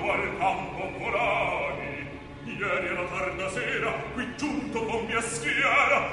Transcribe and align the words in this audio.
torno 0.00 0.12
al 0.12 0.38
campo 0.38 0.90
volai 0.98 2.06
ieri 2.44 2.88
alla 2.88 3.06
tarda 3.08 3.50
sera 3.50 3.92
qui 4.14 4.34
giunto 4.36 4.84
con 4.84 5.04
mia 5.04 5.20
schiera 5.20 6.08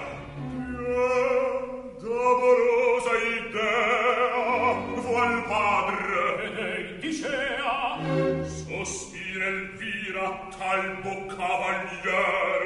pianta 0.77 2.05
amorosa 2.05 3.11
idea 3.39 4.73
fu 5.01 5.11
padre 5.47 6.43
ed 6.43 6.57
ei 6.57 6.99
dicea 6.99 7.97
sospira 8.43 9.45
Elvira 9.45 10.27
tal 10.57 10.97
boccavalier 11.01 12.56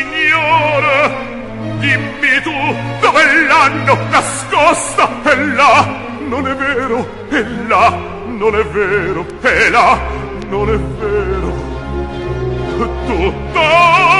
signore 0.00 1.28
dimmi 1.78 2.40
tu 2.42 2.52
dove 3.00 3.46
l'hanno 3.46 3.98
nascosta 4.10 5.08
e 5.24 5.44
là. 5.54 5.86
Non 6.26 6.46
è 6.46 6.54
vero 6.54 7.06
e 7.28 7.44
là. 7.66 7.98
Non 8.26 8.54
è 8.54 8.64
vero 8.64 9.26
e 9.42 9.70
là. 9.70 9.98
Non 10.48 10.68
è 10.68 10.78
vero. 10.98 11.68
Tutto 13.06 14.19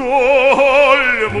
dolmo 0.00 1.40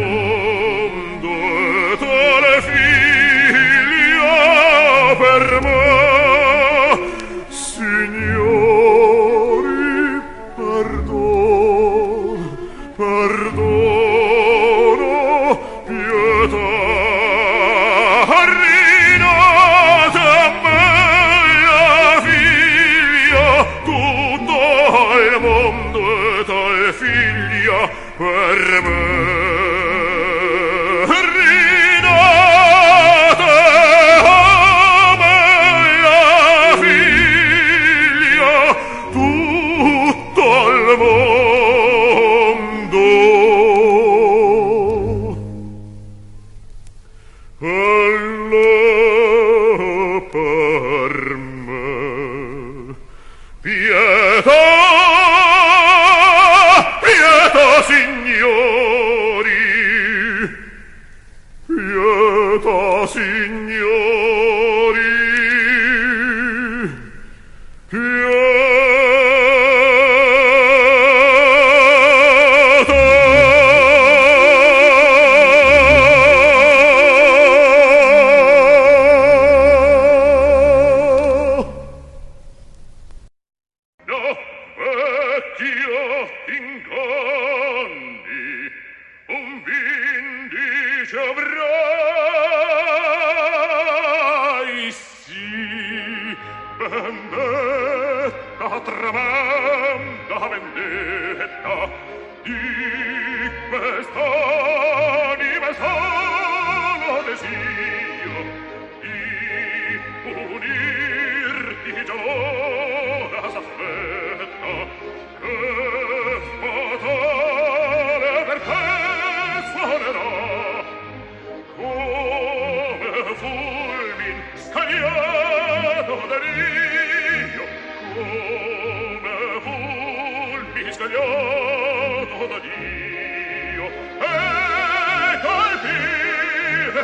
Yeah. 67.92 68.79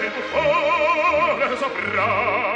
il 0.05 0.13
tuo 0.13 0.23
cuore 0.31 1.57
saprà 1.57 2.56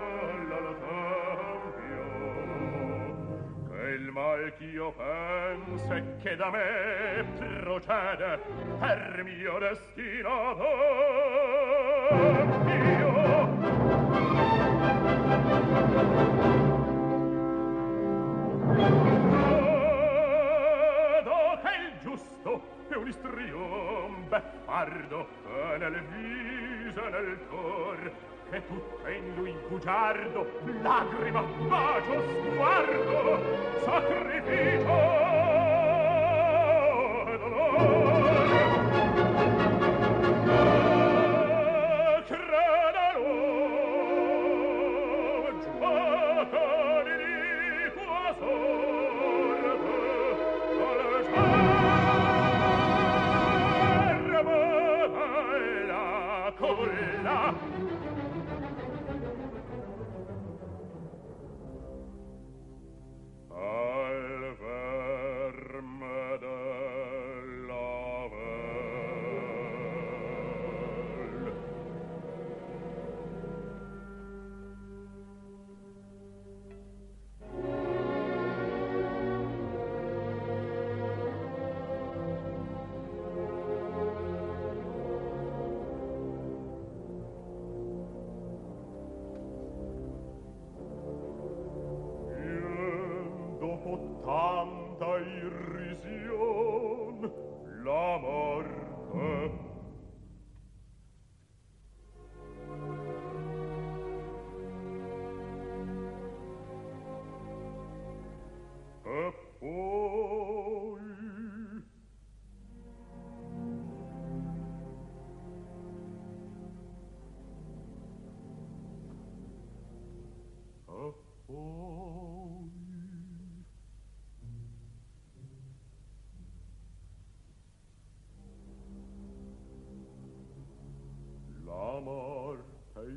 quel 4.41 4.53
ch'io 4.57 4.91
penso 4.93 6.01
che 6.23 6.35
da 6.35 6.49
me 6.49 7.23
procede 7.61 8.39
per 8.79 9.21
mio 9.23 9.59
destino. 9.59 10.55
Mio 12.65 13.59
giusto 22.01 22.61
e 22.89 22.95
un 22.95 23.07
istrion 23.07 24.27
beffardo 24.27 25.27
nel 25.77 26.01
viso 26.09 27.05
e 27.05 27.09
nel 27.11 27.37
cor 27.47 28.11
e 28.51 28.61
tutt'ello 28.67 29.45
in 29.45 29.57
bugiardo 29.69 30.45
lagrima, 30.81 31.41
bacio, 31.41 32.21
sguardo 32.43 33.39
sacrificio! 33.83 35.30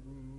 room 0.07 0.34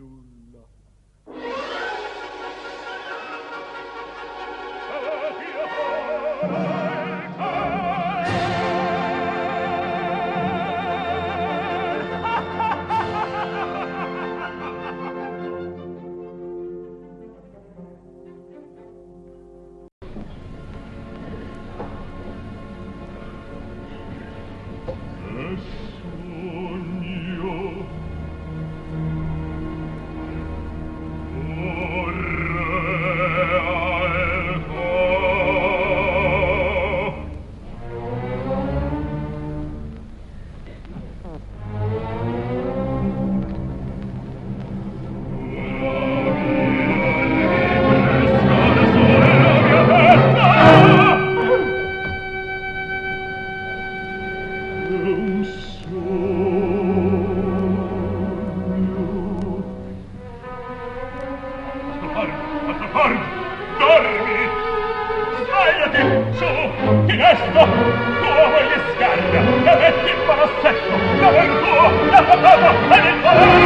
presto! 67.35 67.93
Come 68.25 68.63
gli 68.65 68.79
scarga 68.95 69.39
e 69.39 69.75
metti 69.77 70.09
in 70.09 70.17
palazzetto 70.25 70.95
la 71.19 71.29
vergù 71.31 72.05
la 72.09 72.23
patata 72.23 72.69
e 72.69 73.07
il 73.07 73.15
palazzo 73.21 73.64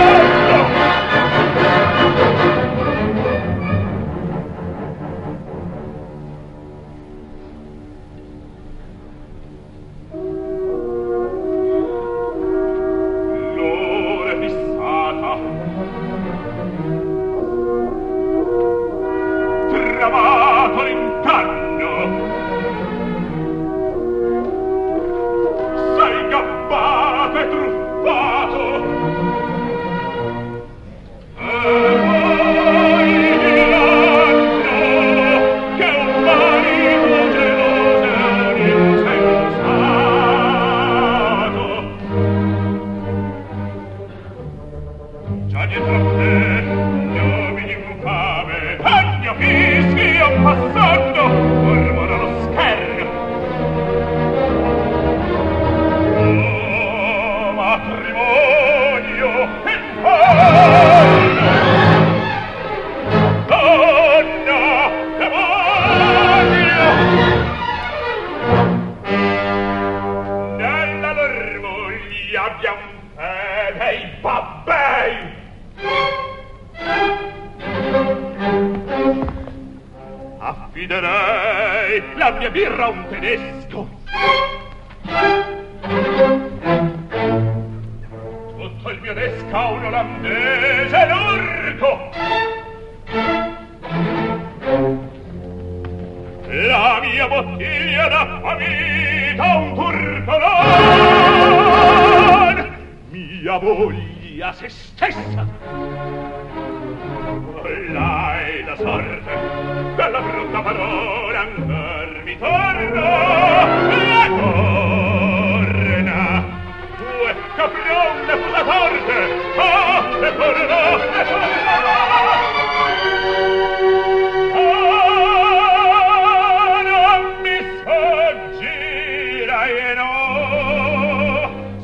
alieno 129.70 130.10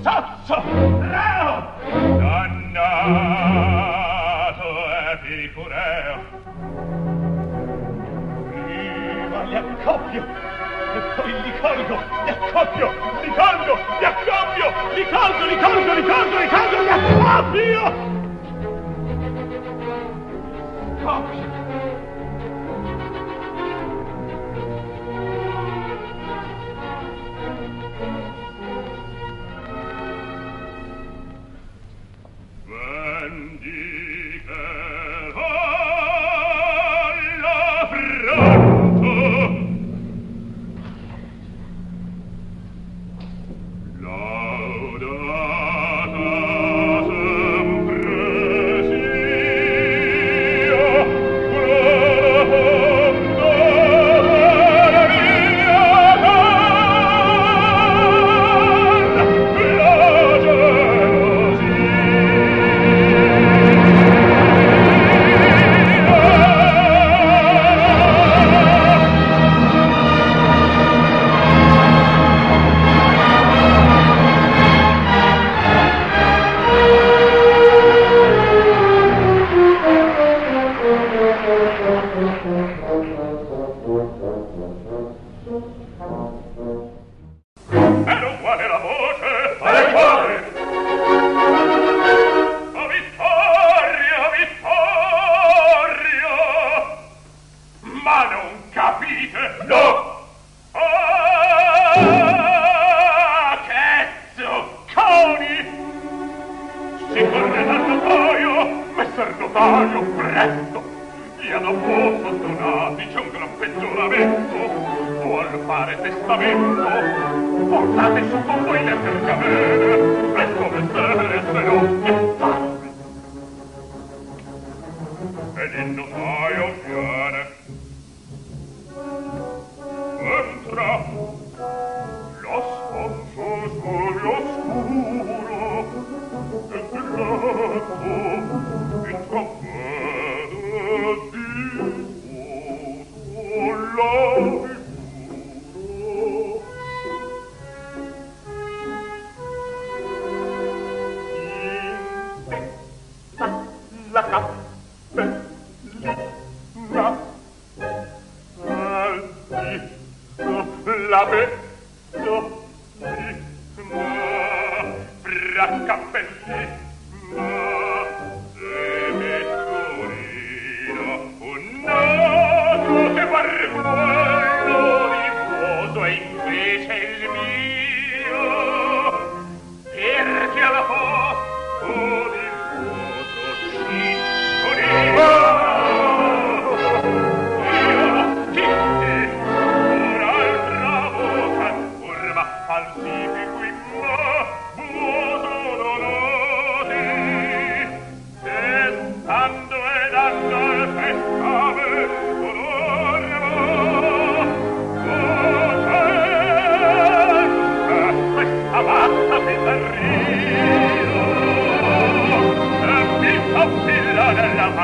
sozzo 0.02 0.58
reo 1.02 1.63
dannato 2.19 3.69
epicureo. 5.12 6.15
Viva 8.50 9.43
gli 9.43 9.56
accoppio 9.56 10.24
e 10.24 11.00
poi 11.15 11.32
li 11.43 11.54
colgo 11.60 12.00
li 12.26 12.30
accoppio 12.32 12.88
li 13.21 13.30
colgo 13.30 13.74
li 14.00 14.06
accoppio 14.06 14.67
li 14.95 15.06
colgo 15.10 15.45
li 15.45 15.58
colgo 15.60 15.93
li 15.93 16.04
colgo 16.04 16.38
li 16.39 16.48
colgo 16.48 16.82
li 16.82 16.89
accoppio! 16.89 18.14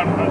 on 0.10 0.31